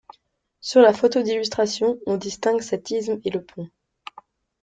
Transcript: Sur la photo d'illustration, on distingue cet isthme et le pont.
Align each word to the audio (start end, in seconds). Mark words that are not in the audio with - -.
Sur 0.61 0.81
la 0.81 0.93
photo 0.93 1.21
d'illustration, 1.21 1.99
on 2.07 2.17
distingue 2.17 2.61
cet 2.61 2.89
isthme 2.89 3.19
et 3.23 3.29
le 3.29 3.43
pont. 3.43 3.69